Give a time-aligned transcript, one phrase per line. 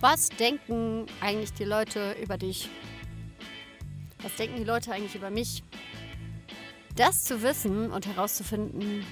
[0.00, 2.68] Was denken eigentlich die Leute über dich?
[4.22, 5.62] Was denken die Leute eigentlich über mich?
[6.96, 9.04] Das zu wissen und herauszufinden,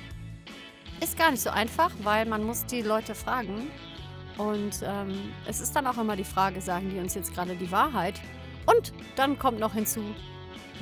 [1.00, 3.70] ist gar nicht so einfach, weil man muss die Leute fragen.
[4.38, 7.70] Und ähm, es ist dann auch immer die Frage, sagen die uns jetzt gerade die
[7.70, 8.20] Wahrheit?
[8.66, 10.00] Und dann kommt noch hinzu,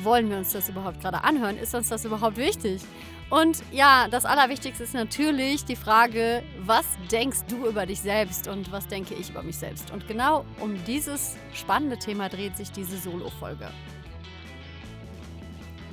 [0.03, 1.57] wollen wir uns das überhaupt gerade anhören?
[1.57, 2.83] Ist uns das überhaupt wichtig?
[3.31, 8.73] Und ja, das Allerwichtigste ist natürlich die Frage, was denkst du über dich selbst und
[8.73, 9.93] was denke ich über mich selbst?
[9.93, 13.71] Und genau um dieses spannende Thema dreht sich diese Solo-Folge.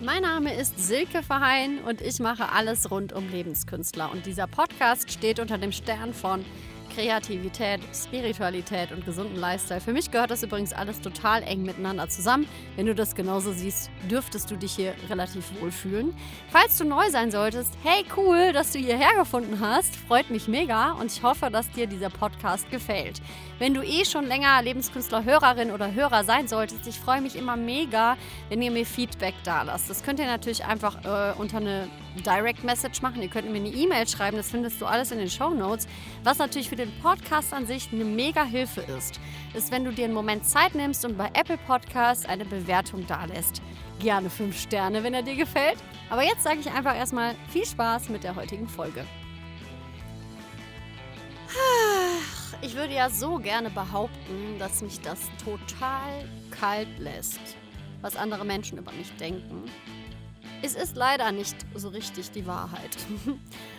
[0.04, 4.12] Mein Name ist Silke Verheyen und ich mache alles rund um Lebenskünstler.
[4.12, 6.44] Und dieser Podcast steht unter dem Stern von
[6.98, 9.80] Kreativität, Spiritualität und gesunden Lifestyle.
[9.80, 12.48] Für mich gehört das übrigens alles total eng miteinander zusammen.
[12.76, 16.16] Wenn du das genauso siehst, dürftest du dich hier relativ wohl fühlen.
[16.50, 19.96] Falls du neu sein solltest, hey cool, dass du hierher gefunden hast.
[19.96, 23.22] Freut mich mega und ich hoffe, dass dir dieser Podcast gefällt.
[23.60, 28.18] Wenn du eh schon länger Lebenskünstler-Hörerin oder Hörer sein solltest, ich freue mich immer mega,
[28.50, 29.88] wenn ihr mir Feedback da lasst.
[29.88, 31.90] Das könnt ihr natürlich einfach äh, unter eine
[32.24, 33.22] Direct Message machen.
[33.22, 35.88] Ihr könnt mir eine E-Mail schreiben, das findest du alles in den Show Notes.
[36.24, 39.20] Was natürlich für den Podcast an sich eine mega Hilfe ist,
[39.54, 43.62] ist, wenn du dir einen Moment Zeit nimmst und bei Apple Podcasts eine Bewertung dalässt.
[44.00, 45.78] Gerne fünf Sterne, wenn er dir gefällt.
[46.10, 49.06] Aber jetzt sage ich einfach erstmal viel Spaß mit der heutigen Folge.
[52.62, 57.40] Ich würde ja so gerne behaupten, dass mich das total kalt lässt,
[58.02, 59.66] was andere Menschen über mich denken.
[60.62, 62.98] Es ist leider nicht so richtig die Wahrheit.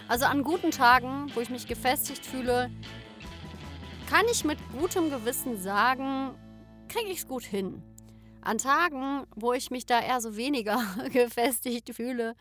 [0.09, 2.71] Also an guten Tagen, wo ich mich gefestigt fühle,
[4.09, 6.31] kann ich mit gutem Gewissen sagen,
[6.89, 7.83] kriege ich es gut hin.
[8.41, 10.81] An Tagen, wo ich mich da eher so weniger
[11.13, 12.37] gefestigt fühle,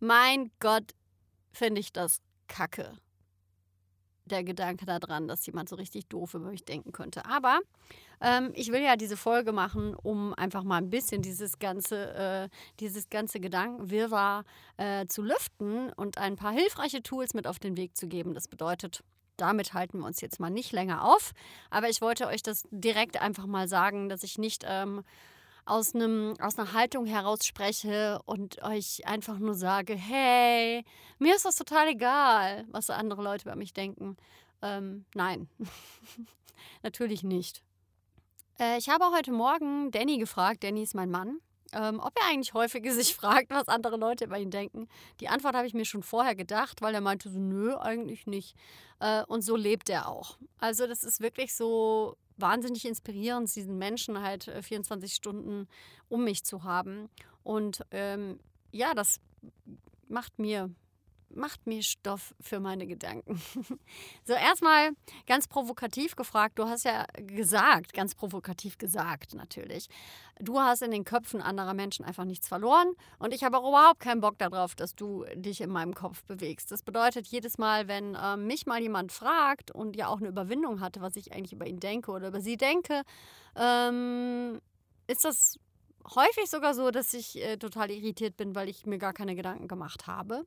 [0.00, 0.92] mein Gott,
[1.52, 2.96] finde ich das kacke
[4.26, 7.26] der Gedanke daran, dass jemand so richtig doof über mich denken könnte.
[7.26, 7.60] Aber
[8.20, 12.48] ähm, ich will ja diese Folge machen, um einfach mal ein bisschen dieses ganze, äh,
[12.80, 14.44] dieses ganze Gedankenwirrwarr
[14.76, 18.34] äh, zu lüften und ein paar hilfreiche Tools mit auf den Weg zu geben.
[18.34, 19.02] Das bedeutet,
[19.36, 21.32] damit halten wir uns jetzt mal nicht länger auf.
[21.70, 25.04] Aber ich wollte euch das direkt einfach mal sagen, dass ich nicht ähm,
[25.66, 30.84] aus, einem, aus einer Haltung heraus spreche und euch einfach nur sage, hey,
[31.18, 34.16] mir ist das total egal, was andere Leute über mich denken.
[34.62, 35.48] Ähm, nein,
[36.82, 37.62] natürlich nicht.
[38.58, 41.38] Äh, ich habe heute Morgen Danny gefragt, Danny ist mein Mann,
[41.72, 44.88] ähm, ob er eigentlich häufig sich fragt, was andere Leute über ihn denken.
[45.20, 48.54] Die Antwort habe ich mir schon vorher gedacht, weil er meinte so, nö, eigentlich nicht.
[49.00, 50.38] Äh, und so lebt er auch.
[50.58, 55.68] Also das ist wirklich so wahnsinnig inspirierend, diesen Menschen halt 24 äh, Stunden
[56.08, 57.08] um mich zu haben.
[57.42, 58.38] Und ähm,
[58.72, 59.20] ja, das
[60.08, 60.70] macht mir
[61.36, 63.40] macht mir Stoff für meine Gedanken.
[64.24, 64.90] so, erstmal
[65.26, 66.58] ganz provokativ gefragt.
[66.58, 69.88] Du hast ja gesagt, ganz provokativ gesagt natürlich,
[70.40, 74.00] du hast in den Köpfen anderer Menschen einfach nichts verloren und ich habe auch überhaupt
[74.00, 76.70] keinen Bock darauf, dass du dich in meinem Kopf bewegst.
[76.72, 80.80] Das bedeutet, jedes Mal, wenn äh, mich mal jemand fragt und ja auch eine Überwindung
[80.80, 83.02] hatte, was ich eigentlich über ihn denke oder über sie denke,
[83.56, 84.60] ähm,
[85.06, 85.58] ist das
[86.14, 89.68] häufig sogar so, dass ich äh, total irritiert bin, weil ich mir gar keine Gedanken
[89.68, 90.44] gemacht habe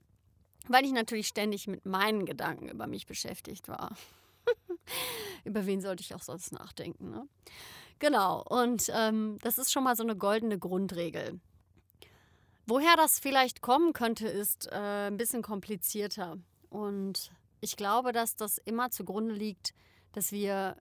[0.70, 3.96] weil ich natürlich ständig mit meinen Gedanken über mich beschäftigt war.
[5.44, 7.10] über wen sollte ich auch sonst nachdenken?
[7.10, 7.28] Ne?
[8.00, 11.40] Genau, und ähm, das ist schon mal so eine goldene Grundregel.
[12.68, 16.38] Woher das vielleicht kommen könnte, ist äh, ein bisschen komplizierter.
[16.70, 19.74] Und ich glaube, dass das immer zugrunde liegt,
[20.12, 20.76] dass wir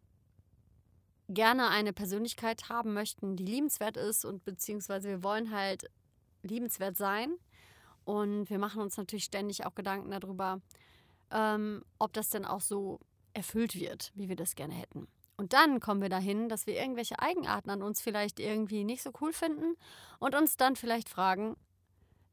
[1.29, 5.91] gerne eine Persönlichkeit haben möchten, die liebenswert ist und beziehungsweise wir wollen halt
[6.43, 7.37] liebenswert sein.
[8.07, 10.61] Und wir machen uns natürlich ständig auch Gedanken darüber,
[11.33, 13.01] ähm, ob das denn auch so
[13.35, 15.09] erfüllt wird, wie wir das gerne hätten.
[15.37, 19.11] Und dann kommen wir dahin, dass wir irgendwelche Eigenarten an uns vielleicht irgendwie nicht so
[19.21, 19.77] cool finden
[20.21, 21.57] und uns dann vielleicht fragen,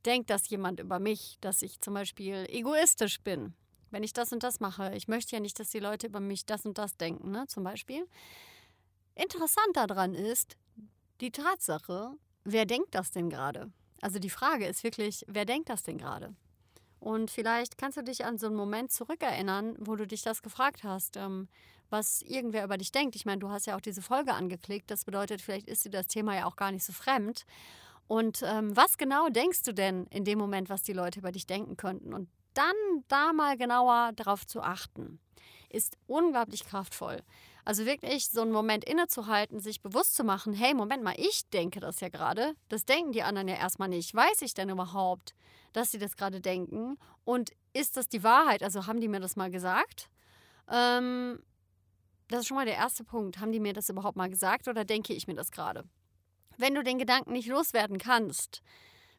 [0.05, 3.55] denkt das jemand über mich, dass ich zum Beispiel egoistisch bin,
[3.89, 4.93] wenn ich das und das mache.
[4.93, 7.63] Ich möchte ja nicht, dass die Leute über mich das und das denken, ne, zum
[7.63, 8.07] Beispiel.
[9.15, 10.55] Interessant daran ist
[11.19, 12.11] die Tatsache,
[12.43, 13.71] wer denkt das denn gerade?
[14.03, 16.35] Also die Frage ist wirklich, wer denkt das denn gerade?
[16.99, 20.83] Und vielleicht kannst du dich an so einen Moment zurückerinnern, wo du dich das gefragt
[20.83, 21.47] hast, ähm,
[21.89, 23.15] was irgendwer über dich denkt.
[23.15, 24.91] Ich meine, du hast ja auch diese Folge angeklickt.
[24.91, 27.45] Das bedeutet, vielleicht ist dir das Thema ja auch gar nicht so fremd.
[28.07, 31.47] Und ähm, was genau denkst du denn in dem Moment, was die Leute über dich
[31.47, 32.13] denken könnten?
[32.13, 32.75] Und dann
[33.07, 35.21] da mal genauer darauf zu achten,
[35.69, 37.21] ist unglaublich kraftvoll.
[37.65, 41.79] Also wirklich so einen Moment innezuhalten, sich bewusst zu machen, hey, Moment mal, ich denke
[41.79, 42.55] das ja gerade.
[42.67, 44.13] Das denken die anderen ja erstmal nicht.
[44.13, 45.33] Weiß ich denn überhaupt,
[45.71, 46.97] dass sie das gerade denken?
[47.23, 48.63] Und ist das die Wahrheit?
[48.63, 50.09] Also haben die mir das mal gesagt?
[50.69, 51.39] Ähm,
[52.27, 53.39] das ist schon mal der erste Punkt.
[53.39, 55.85] Haben die mir das überhaupt mal gesagt oder denke ich mir das gerade?
[56.57, 58.61] Wenn du den Gedanken nicht loswerden kannst,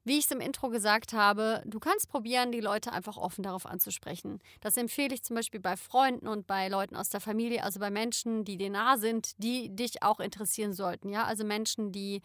[0.04, 3.66] wie ich es im Intro gesagt habe, du kannst probieren, die Leute einfach offen darauf
[3.66, 4.38] anzusprechen.
[4.60, 7.90] Das empfehle ich zum Beispiel bei Freunden und bei Leuten aus der Familie, also bei
[7.90, 11.08] Menschen, die dir nah sind, die dich auch interessieren sollten.
[11.08, 12.22] Ja, also Menschen, die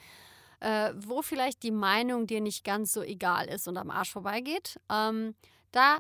[0.60, 4.80] äh, wo vielleicht die Meinung dir nicht ganz so egal ist und am Arsch vorbeigeht.
[4.92, 5.36] Ähm,
[5.72, 6.00] da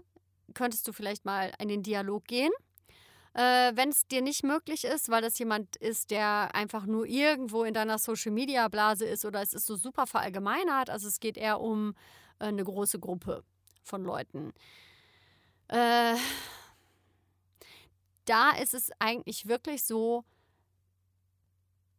[0.53, 2.51] könntest du vielleicht mal in den Dialog gehen
[3.39, 7.63] äh, Wenn es dir nicht möglich ist, weil das jemand ist, der einfach nur irgendwo
[7.63, 11.95] in deiner Social-Media-Blase ist oder es ist so super verallgemeinert, also es geht eher um
[12.39, 13.45] äh, eine große Gruppe
[13.81, 14.51] von Leuten.
[15.69, 16.15] Äh,
[18.25, 20.25] da ist es eigentlich wirklich so,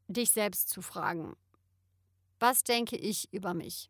[0.08, 1.36] dich selbst zu fragen.
[2.38, 3.88] Was denke ich über mich?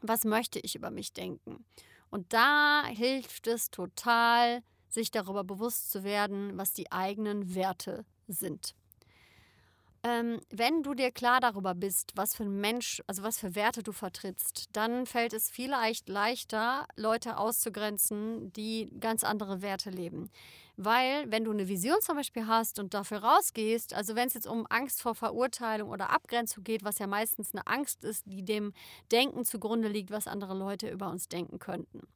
[0.00, 1.66] Was möchte ich über mich denken?
[2.08, 8.74] Und da hilft es total, sich darüber bewusst zu werden, was die eigenen Werte sind.
[10.02, 13.82] Ähm, wenn du dir klar darüber bist, was für ein Mensch, also was für Werte
[13.82, 20.30] du vertrittst, dann fällt es vielleicht leichter, Leute auszugrenzen, die ganz andere Werte leben.
[20.78, 24.46] Weil, wenn du eine Vision zum Beispiel hast und dafür rausgehst, also wenn es jetzt
[24.46, 28.72] um Angst vor Verurteilung oder Abgrenzung geht, was ja meistens eine Angst ist, die dem
[29.12, 32.08] Denken zugrunde liegt, was andere Leute über uns denken könnten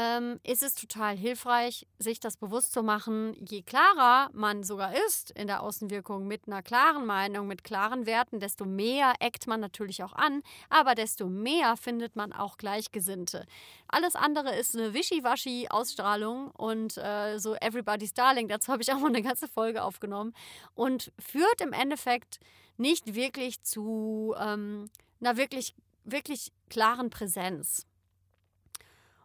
[0.00, 3.34] ähm, ist es total hilfreich, sich das bewusst zu machen.
[3.34, 8.40] Je klarer man sogar ist in der Außenwirkung mit einer klaren Meinung, mit klaren Werten,
[8.40, 13.44] desto mehr eckt man natürlich auch an, aber desto mehr findet man auch Gleichgesinnte.
[13.88, 18.48] Alles andere ist eine Wischiwaschi-Ausstrahlung und äh, so Everybody's Darling.
[18.48, 20.32] Dazu habe ich auch mal eine ganze Folge aufgenommen
[20.74, 22.40] und führt im Endeffekt
[22.78, 24.88] nicht wirklich zu ähm,
[25.20, 25.74] einer wirklich,
[26.04, 27.86] wirklich klaren Präsenz.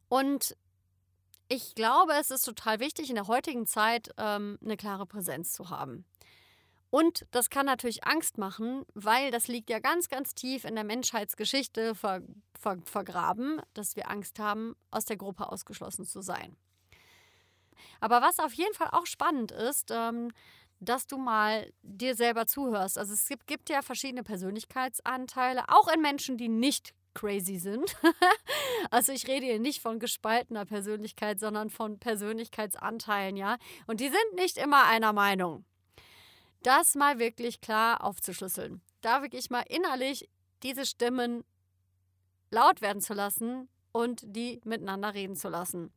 [0.10, 0.56] Und
[1.48, 5.70] ich glaube, es ist total wichtig, in der heutigen Zeit ähm, eine klare Präsenz zu
[5.70, 6.06] haben.
[6.90, 10.84] Und das kann natürlich Angst machen, weil das liegt ja ganz, ganz tief in der
[10.84, 12.22] Menschheitsgeschichte ver,
[12.60, 16.56] ver, vergraben, dass wir Angst haben, aus der Gruppe ausgeschlossen zu sein.
[18.00, 20.32] Aber was auf jeden Fall auch spannend ist, ähm,
[20.80, 22.98] dass du mal dir selber zuhörst.
[22.98, 27.96] Also es gibt, gibt ja verschiedene Persönlichkeitsanteile, auch in Menschen, die nicht crazy sind.
[28.92, 33.58] also ich rede hier nicht von gespaltener Persönlichkeit, sondern von Persönlichkeitsanteilen, ja.
[33.88, 35.66] Und die sind nicht immer einer Meinung.
[36.62, 38.82] Das mal wirklich klar aufzuschlüsseln.
[39.02, 40.30] Da wirklich mal innerlich
[40.62, 41.44] diese Stimmen
[42.52, 45.92] laut werden zu lassen und die miteinander reden zu lassen.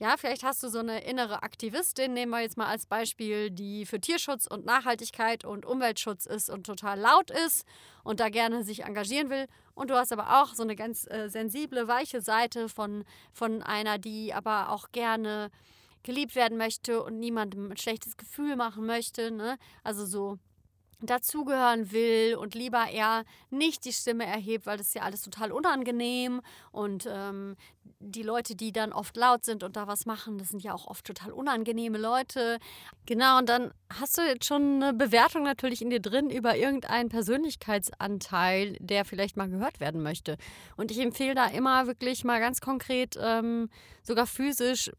[0.00, 3.84] Ja, vielleicht hast du so eine innere Aktivistin, nehmen wir jetzt mal als Beispiel, die
[3.84, 7.66] für Tierschutz und Nachhaltigkeit und Umweltschutz ist und total laut ist
[8.04, 9.46] und da gerne sich engagieren will.
[9.74, 13.98] Und du hast aber auch so eine ganz äh, sensible, weiche Seite von, von einer,
[13.98, 15.50] die aber auch gerne
[16.04, 19.32] geliebt werden möchte und niemandem ein schlechtes Gefühl machen möchte.
[19.32, 19.58] Ne?
[19.82, 20.38] Also so
[21.00, 25.52] dazugehören will und lieber eher nicht die Stimme erhebt, weil das ist ja alles total
[25.52, 26.40] unangenehm
[26.72, 27.56] und ähm,
[28.00, 30.86] die Leute, die dann oft laut sind und da was machen, das sind ja auch
[30.86, 32.58] oft total unangenehme Leute.
[33.06, 37.08] Genau, und dann hast du jetzt schon eine Bewertung natürlich in dir drin über irgendeinen
[37.08, 40.36] Persönlichkeitsanteil, der vielleicht mal gehört werden möchte.
[40.76, 43.68] Und ich empfehle da immer wirklich mal ganz konkret, ähm,
[44.02, 44.90] sogar physisch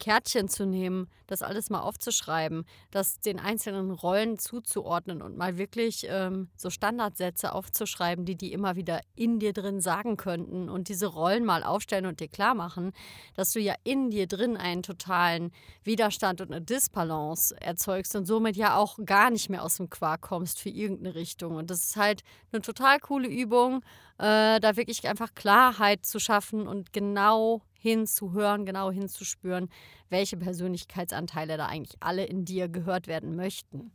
[0.00, 6.06] Kärtchen zu nehmen, das alles mal aufzuschreiben, das den einzelnen Rollen zuzuordnen und mal wirklich
[6.08, 11.06] ähm, so Standardsätze aufzuschreiben, die die immer wieder in dir drin sagen könnten und diese
[11.06, 12.92] Rollen mal aufstellen und dir klar machen,
[13.36, 15.52] dass du ja in dir drin einen totalen
[15.84, 20.22] Widerstand und eine Disbalance erzeugst und somit ja auch gar nicht mehr aus dem Quark
[20.22, 21.54] kommst für irgendeine Richtung.
[21.54, 23.82] Und das ist halt eine total coole Übung,
[24.18, 29.70] äh, da wirklich einfach Klarheit zu schaffen und genau hinzuhören, genau hinzuspüren,
[30.08, 33.90] welche Persönlichkeitsanteile da eigentlich alle in dir gehört werden möchten.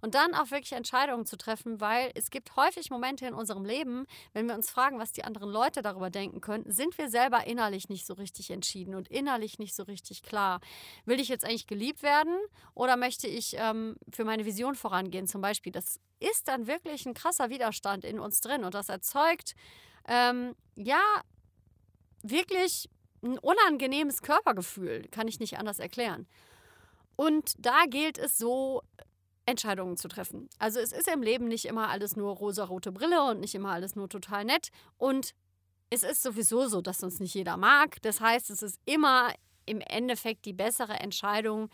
[0.00, 4.06] Und dann auch wirklich Entscheidungen zu treffen, weil es gibt häufig Momente in unserem Leben,
[4.32, 7.88] wenn wir uns fragen, was die anderen Leute darüber denken könnten, sind wir selber innerlich
[7.88, 10.60] nicht so richtig entschieden und innerlich nicht so richtig klar.
[11.04, 12.36] Will ich jetzt eigentlich geliebt werden
[12.74, 15.26] oder möchte ich ähm, für meine Vision vorangehen?
[15.26, 19.54] Zum Beispiel, das ist dann wirklich ein krasser Widerstand in uns drin und das erzeugt
[20.06, 21.00] ähm, ja
[22.22, 22.88] wirklich
[23.22, 26.26] ein unangenehmes Körpergefühl, kann ich nicht anders erklären.
[27.16, 28.82] Und da gilt es so,
[29.48, 30.48] Entscheidungen zu treffen.
[30.58, 33.96] Also es ist im Leben nicht immer alles nur rosa-rote Brille und nicht immer alles
[33.96, 34.68] nur total nett.
[34.98, 35.34] Und
[35.90, 38.00] es ist sowieso so, dass uns nicht jeder mag.
[38.02, 39.32] Das heißt, es ist immer
[39.64, 41.70] im Endeffekt die bessere Entscheidung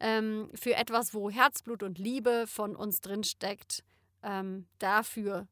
[0.00, 3.84] ähm, für etwas, wo Herzblut und Liebe von uns drin steckt,
[4.24, 5.46] ähm, dafür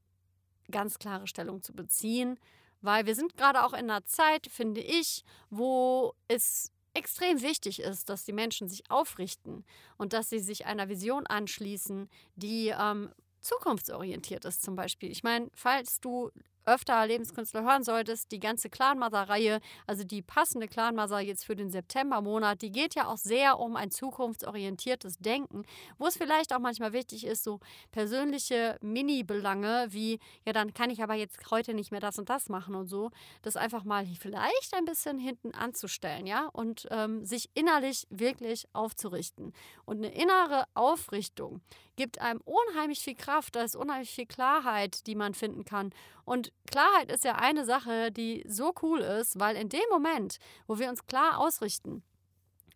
[0.73, 2.39] ganz klare Stellung zu beziehen
[2.81, 8.09] weil wir sind gerade auch in einer Zeit, finde ich, wo es extrem wichtig ist,
[8.09, 9.65] dass die Menschen sich aufrichten
[9.97, 13.11] und dass sie sich einer Vision anschließen, die ähm,
[13.41, 15.11] zukunftsorientiert ist zum Beispiel.
[15.11, 16.31] Ich meine, falls du
[16.65, 22.63] öfter Lebenskünstler hören solltest, die ganze Clanmother-Reihe, also die passende Clanmother jetzt für den Septembermonat,
[22.63, 25.65] die geht ja auch sehr um ein zukunftsorientiertes Denken,
[25.99, 27.61] wo es vielleicht auch manchmal wichtig ist, so
[27.93, 32.49] persönliche Mini-Belange wie, ja, dann kann ich aber jetzt heute nicht mehr das und das
[32.49, 33.11] machen und so,
[33.43, 39.53] das einfach mal vielleicht ein bisschen hinten anzustellen, ja, und ähm, sich innerlich wirklich aufzurichten.
[39.85, 41.61] Und eine innere Aufrichtung
[41.97, 45.93] gibt einem unheimlich viel Kraft, da ist unheimlich viel Klarheit, die man finden kann.
[46.31, 50.79] Und Klarheit ist ja eine Sache, die so cool ist, weil in dem Moment, wo
[50.79, 52.05] wir uns klar ausrichten,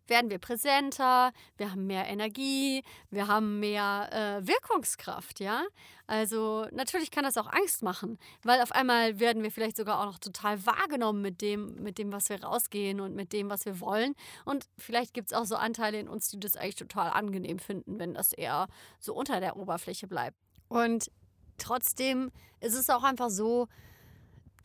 [0.07, 5.63] werden wir präsenter, wir haben mehr Energie, wir haben mehr äh, Wirkungskraft, ja.
[6.05, 10.07] Also natürlich kann das auch Angst machen, weil auf einmal werden wir vielleicht sogar auch
[10.07, 13.79] noch total wahrgenommen mit dem, mit dem, was wir rausgehen und mit dem, was wir
[13.79, 14.15] wollen.
[14.43, 17.99] Und vielleicht gibt es auch so Anteile in uns, die das eigentlich total angenehm finden,
[17.99, 18.67] wenn das eher
[18.99, 20.35] so unter der Oberfläche bleibt.
[20.67, 21.09] Und
[21.57, 22.31] trotzdem
[22.61, 23.67] ist es auch einfach so,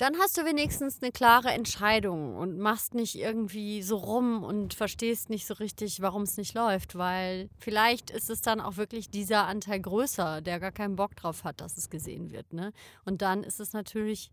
[0.00, 5.28] dann hast du wenigstens eine klare Entscheidung und machst nicht irgendwie so rum und verstehst
[5.28, 9.46] nicht so richtig, warum es nicht läuft, weil vielleicht ist es dann auch wirklich dieser
[9.46, 12.54] Anteil größer, der gar keinen Bock drauf hat, dass es gesehen wird.
[12.54, 12.72] Ne?
[13.04, 14.30] Und dann ist es natürlich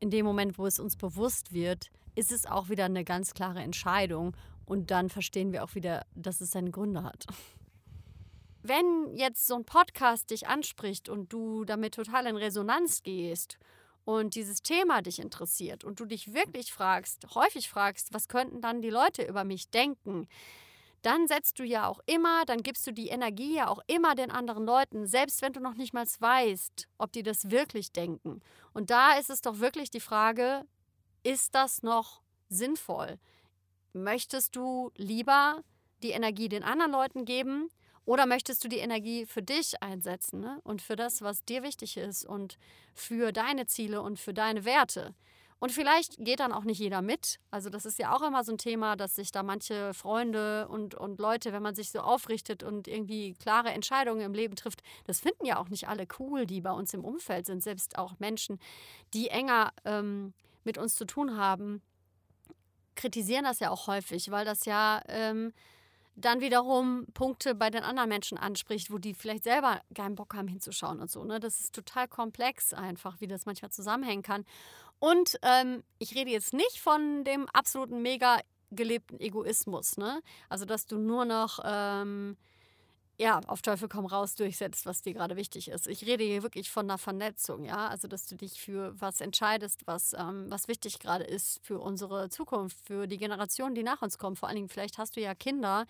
[0.00, 3.60] in dem Moment, wo es uns bewusst wird, ist es auch wieder eine ganz klare
[3.60, 7.26] Entscheidung und dann verstehen wir auch wieder, dass es seine Gründe hat.
[8.66, 13.58] Wenn jetzt so ein Podcast dich anspricht und du damit total in Resonanz gehst
[14.06, 18.80] und dieses Thema dich interessiert und du dich wirklich fragst, häufig fragst, was könnten dann
[18.80, 20.28] die Leute über mich denken,
[21.02, 24.30] dann setzt du ja auch immer, dann gibst du die Energie ja auch immer den
[24.30, 28.40] anderen Leuten, selbst wenn du noch nicht mal weißt, ob die das wirklich denken.
[28.72, 30.64] Und da ist es doch wirklich die Frage,
[31.22, 33.18] ist das noch sinnvoll?
[33.92, 35.62] Möchtest du lieber
[36.02, 37.68] die Energie den anderen Leuten geben
[38.04, 40.60] oder möchtest du die Energie für dich einsetzen ne?
[40.64, 42.58] und für das, was dir wichtig ist und
[42.94, 45.14] für deine Ziele und für deine Werte?
[45.58, 47.38] Und vielleicht geht dann auch nicht jeder mit.
[47.50, 50.94] Also das ist ja auch immer so ein Thema, dass sich da manche Freunde und,
[50.94, 55.20] und Leute, wenn man sich so aufrichtet und irgendwie klare Entscheidungen im Leben trifft, das
[55.20, 57.62] finden ja auch nicht alle cool, die bei uns im Umfeld sind.
[57.62, 58.58] Selbst auch Menschen,
[59.14, 60.34] die enger ähm,
[60.64, 61.80] mit uns zu tun haben,
[62.94, 65.00] kritisieren das ja auch häufig, weil das ja...
[65.08, 65.54] Ähm,
[66.16, 70.48] dann wiederum Punkte bei den anderen Menschen anspricht, wo die vielleicht selber keinen Bock haben
[70.48, 71.24] hinzuschauen und so.
[71.24, 71.40] Ne?
[71.40, 74.44] Das ist total komplex einfach, wie das manchmal zusammenhängen kann.
[75.00, 78.38] Und ähm, ich rede jetzt nicht von dem absoluten mega
[78.70, 79.96] gelebten Egoismus.
[79.96, 80.20] Ne?
[80.48, 81.58] Also, dass du nur noch...
[81.64, 82.36] Ähm,
[83.16, 85.86] ja, auf Teufel komm raus durchsetzt, was dir gerade wichtig ist.
[85.86, 87.86] Ich rede hier wirklich von einer Vernetzung, ja.
[87.86, 92.28] Also, dass du dich für was entscheidest, was, ähm, was wichtig gerade ist für unsere
[92.28, 94.34] Zukunft, für die Generationen, die nach uns kommen.
[94.34, 95.86] Vor allen Dingen, vielleicht hast du ja Kinder.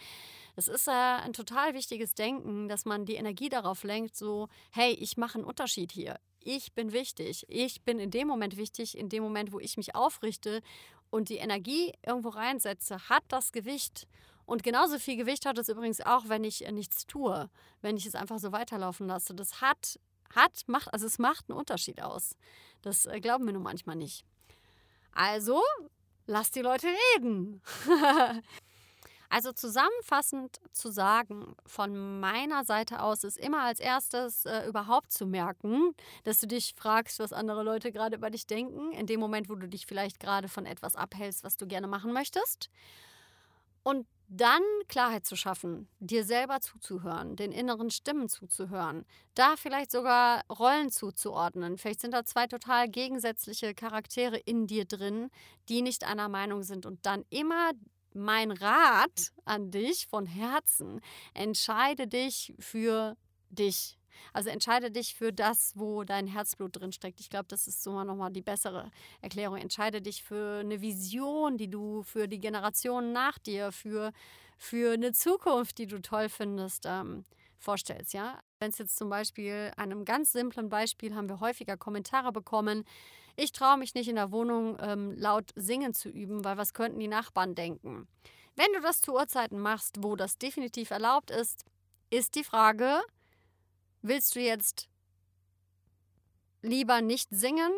[0.54, 4.92] Es ist äh, ein total wichtiges Denken, dass man die Energie darauf lenkt, so, hey,
[4.92, 6.18] ich mache einen Unterschied hier.
[6.40, 7.46] Ich bin wichtig.
[7.48, 10.60] Ich bin in dem Moment wichtig, in dem Moment, wo ich mich aufrichte
[11.08, 14.06] und die Energie irgendwo reinsetze, hat das Gewicht.
[14.46, 17.48] Und genauso viel Gewicht hat es übrigens auch, wenn ich äh, nichts tue,
[17.80, 19.34] wenn ich es einfach so weiterlaufen lasse.
[19.34, 19.98] Das hat,
[20.34, 22.36] hat, macht, also es macht einen Unterschied aus.
[22.82, 24.24] Das äh, glauben wir nun manchmal nicht.
[25.12, 25.62] Also,
[26.26, 27.62] lass die Leute reden.
[29.30, 35.24] also zusammenfassend zu sagen, von meiner Seite aus ist immer als erstes äh, überhaupt zu
[35.24, 39.48] merken, dass du dich fragst, was andere Leute gerade über dich denken, in dem Moment,
[39.48, 42.68] wo du dich vielleicht gerade von etwas abhältst, was du gerne machen möchtest.
[43.82, 49.04] Und dann Klarheit zu schaffen, dir selber zuzuhören, den inneren Stimmen zuzuhören,
[49.34, 51.78] da vielleicht sogar Rollen zuzuordnen.
[51.78, 55.30] Vielleicht sind da zwei total gegensätzliche Charaktere in dir drin,
[55.68, 56.86] die nicht einer Meinung sind.
[56.86, 57.72] Und dann immer
[58.14, 61.00] mein Rat an dich von Herzen,
[61.34, 63.16] entscheide dich für
[63.50, 63.98] dich.
[64.32, 67.20] Also entscheide dich für das, wo dein Herzblut drin steckt.
[67.20, 68.90] Ich glaube, das ist so nochmal die bessere
[69.20, 69.58] Erklärung.
[69.58, 74.12] Entscheide dich für eine Vision, die du für die Generationen nach dir, für,
[74.58, 77.24] für eine Zukunft, die du toll findest, ähm,
[77.58, 78.12] vorstellst.
[78.12, 78.40] Ja?
[78.58, 82.84] Wenn es jetzt zum Beispiel, einem ganz simplen Beispiel haben wir häufiger Kommentare bekommen,
[83.36, 87.00] ich traue mich nicht in der Wohnung ähm, laut singen zu üben, weil was könnten
[87.00, 88.06] die Nachbarn denken?
[88.54, 91.64] Wenn du das zu Uhrzeiten machst, wo das definitiv erlaubt ist,
[92.10, 93.02] ist die Frage,
[94.06, 94.90] Willst du jetzt
[96.60, 97.72] lieber nicht singen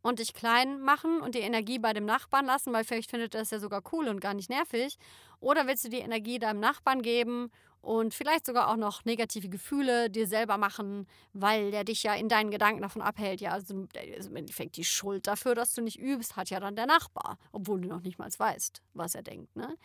[0.00, 3.40] und dich klein machen und die Energie bei dem Nachbarn lassen, weil vielleicht findet er
[3.40, 4.96] es ja sogar cool und gar nicht nervig?
[5.40, 10.08] Oder willst du die Energie deinem Nachbarn geben und vielleicht sogar auch noch negative Gefühle
[10.08, 13.40] dir selber machen, weil der dich ja in deinen Gedanken davon abhält?
[13.40, 16.76] Ja, also, also im Endeffekt die Schuld dafür, dass du nicht übst, hat ja dann
[16.76, 19.56] der Nachbar, obwohl du noch nicht mal weißt, was er denkt.
[19.56, 19.76] Ne?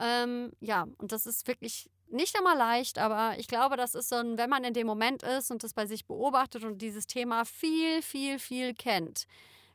[0.00, 4.16] Ähm, ja, und das ist wirklich nicht immer leicht, aber ich glaube, das ist so
[4.16, 7.44] ein, wenn man in dem Moment ist und das bei sich beobachtet und dieses Thema
[7.44, 9.26] viel, viel, viel kennt,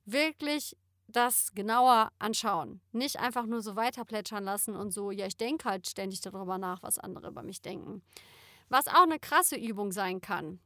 [0.05, 0.77] wirklich
[1.07, 2.81] das genauer anschauen.
[2.91, 6.57] Nicht einfach nur so weiter plätschern lassen und so, ja, ich denke halt ständig darüber
[6.57, 8.01] nach, was andere über mich denken.
[8.69, 10.59] Was auch eine krasse Übung sein kann,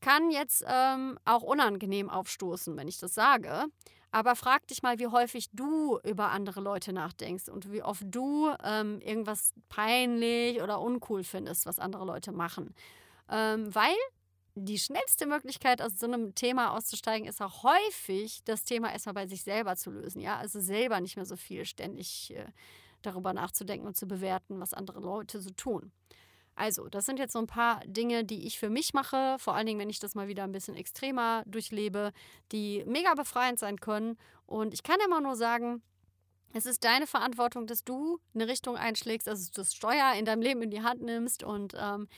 [0.00, 3.64] kann jetzt ähm, auch unangenehm aufstoßen, wenn ich das sage.
[4.10, 8.50] Aber frag dich mal, wie häufig du über andere Leute nachdenkst und wie oft du
[8.64, 12.74] ähm, irgendwas peinlich oder uncool findest, was andere Leute machen.
[13.28, 13.96] Ähm, weil
[14.54, 19.26] die schnellste Möglichkeit, aus so einem Thema auszusteigen, ist auch häufig, das Thema erstmal bei
[19.26, 20.20] sich selber zu lösen.
[20.20, 22.46] Ja, also selber nicht mehr so viel ständig äh,
[23.02, 25.92] darüber nachzudenken und zu bewerten, was andere Leute so tun.
[26.56, 29.66] Also, das sind jetzt so ein paar Dinge, die ich für mich mache, vor allen
[29.66, 32.12] Dingen, wenn ich das mal wieder ein bisschen extremer durchlebe,
[32.50, 34.16] die mega befreiend sein können.
[34.46, 35.82] Und ich kann immer nur sagen,
[36.54, 40.62] es ist deine Verantwortung, dass du eine Richtung einschlägst, also das Steuer in deinem Leben
[40.62, 41.42] in die Hand nimmst.
[41.42, 42.08] Und ähm,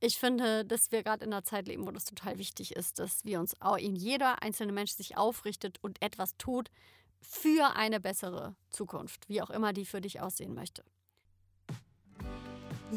[0.00, 3.24] ich finde, dass wir gerade in einer Zeit leben, wo das total wichtig ist, dass
[3.24, 6.68] wir uns auch in jeder einzelne Mensch sich aufrichtet und etwas tut
[7.20, 10.82] für eine bessere Zukunft, wie auch immer die für dich aussehen möchte.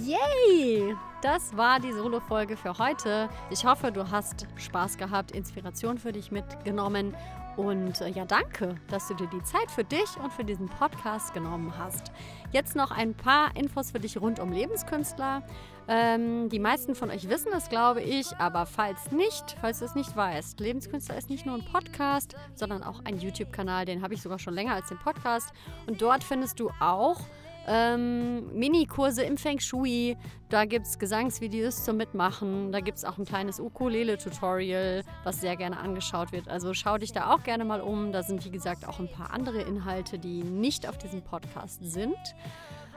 [0.01, 0.95] Yay!
[1.21, 3.29] Das war die Solo-Folge für heute.
[3.49, 7.15] Ich hoffe, du hast Spaß gehabt, Inspiration für dich mitgenommen.
[7.55, 11.33] Und äh, ja, danke, dass du dir die Zeit für dich und für diesen Podcast
[11.33, 12.11] genommen hast.
[12.51, 15.41] Jetzt noch ein paar Infos für dich rund um Lebenskünstler.
[15.87, 19.95] Ähm, die meisten von euch wissen es, glaube ich, aber falls nicht, falls du es
[19.95, 23.85] nicht weißt, Lebenskünstler ist nicht nur ein Podcast, sondern auch ein YouTube-Kanal.
[23.85, 25.51] Den habe ich sogar schon länger als den Podcast.
[25.87, 27.21] Und dort findest du auch
[27.67, 30.17] ähm, Minikurse im Feng Shui.
[30.49, 32.71] Da gibt es Gesangsvideos zum Mitmachen.
[32.71, 36.47] Da gibt es auch ein kleines Ukulele-Tutorial, was sehr gerne angeschaut wird.
[36.47, 38.11] Also schau dich da auch gerne mal um.
[38.11, 42.17] Da sind, wie gesagt, auch ein paar andere Inhalte, die nicht auf diesem Podcast sind.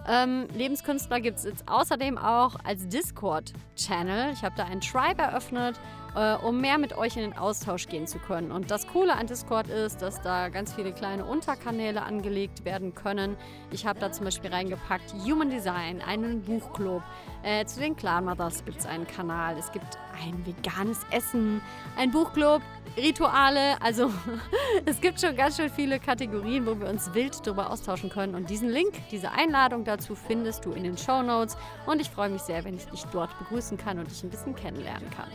[0.08, 4.32] Ähm, Lebenskünstler gibt es jetzt außerdem auch als Discord-Channel.
[4.32, 5.78] Ich habe da einen Tribe eröffnet
[6.14, 8.52] äh, um mehr mit euch in den Austausch gehen zu können.
[8.52, 13.36] Und das Coole an Discord ist, dass da ganz viele kleine Unterkanäle angelegt werden können.
[13.70, 17.02] Ich habe da zum Beispiel reingepackt Human Design, einen Buchclub.
[17.42, 19.56] Äh, zu den Clan Mothers gibt es einen Kanal.
[19.58, 21.60] Es gibt ein veganes Essen,
[21.96, 22.62] ein Buchclub,
[22.96, 23.80] Rituale.
[23.80, 24.10] Also
[24.84, 28.34] es gibt schon ganz schön viele Kategorien, wo wir uns wild darüber austauschen können.
[28.34, 31.56] Und diesen Link, diese Einladung dazu findest du in den Show Notes.
[31.86, 34.54] Und ich freue mich sehr, wenn ich dich dort begrüßen kann und dich ein bisschen
[34.54, 35.28] kennenlernen kann.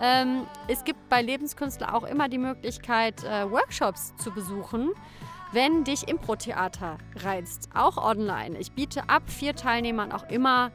[0.00, 4.90] Ähm, es gibt bei Lebenskünstler auch immer die Möglichkeit, äh, Workshops zu besuchen,
[5.52, 7.68] wenn dich Impro-Theater reizt.
[7.74, 8.58] Auch online.
[8.58, 10.72] Ich biete ab vier Teilnehmern auch immer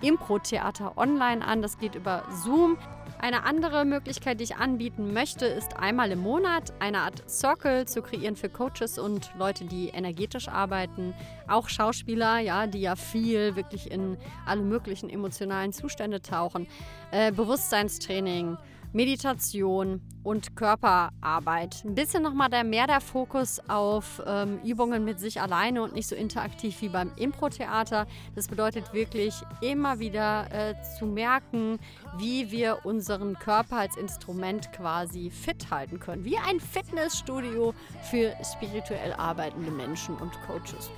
[0.00, 1.62] Impro-Theater online an.
[1.62, 2.78] Das geht über Zoom.
[3.24, 8.02] Eine andere Möglichkeit, die ich anbieten möchte, ist einmal im Monat eine Art Circle zu
[8.02, 11.14] kreieren für Coaches und Leute, die energetisch arbeiten.
[11.48, 16.66] Auch Schauspieler, ja, die ja viel wirklich in alle möglichen emotionalen Zustände tauchen.
[17.12, 18.58] Äh, Bewusstseinstraining,
[18.94, 21.82] Meditation und Körperarbeit.
[21.84, 26.06] Ein bisschen nochmal der, mehr der Fokus auf ähm, Übungen mit sich alleine und nicht
[26.06, 28.06] so interaktiv wie beim Impro-Theater.
[28.36, 31.80] Das bedeutet wirklich immer wieder äh, zu merken,
[32.18, 36.24] wie wir unseren Körper als Instrument quasi fit halten können.
[36.24, 37.74] Wie ein Fitnessstudio
[38.10, 40.88] für spirituell arbeitende Menschen und Coaches.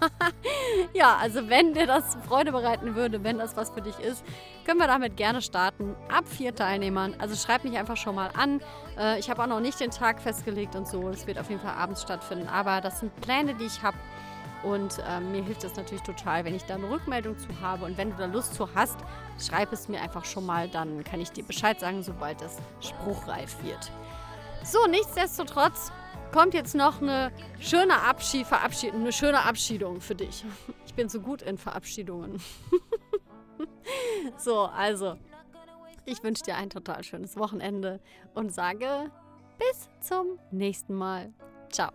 [0.94, 4.24] ja, also wenn dir das Freude bereiten würde, wenn das was für dich ist,
[4.64, 5.94] können wir damit gerne starten.
[6.08, 7.14] Ab vier Teilnehmern.
[7.18, 8.60] Also schreib mich einfach schon mal an.
[8.98, 11.08] Äh, ich habe auch noch nicht den Tag festgelegt und so.
[11.08, 12.48] Es wird auf jeden Fall abends stattfinden.
[12.48, 13.96] Aber das sind Pläne, die ich habe.
[14.62, 17.84] Und äh, mir hilft es natürlich total, wenn ich da eine Rückmeldung zu habe.
[17.84, 18.96] Und wenn du da Lust zu hast,
[19.38, 20.68] schreib es mir einfach schon mal.
[20.68, 23.90] Dann kann ich dir Bescheid sagen, sobald es spruchreif wird.
[24.64, 25.92] So, nichtsdestotrotz
[26.34, 30.44] kommt jetzt noch eine schöne Abschied, Verabschied, eine schöne Abschiedung für dich.
[30.84, 32.42] Ich bin so gut in Verabschiedungen.
[34.36, 35.16] so, also,
[36.04, 38.00] ich wünsche dir ein total schönes Wochenende
[38.34, 39.12] und sage
[39.58, 41.32] bis zum nächsten Mal.
[41.70, 41.92] Ciao.